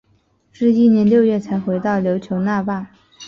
[0.51, 2.87] 至翌年六月才回到琉球那霸。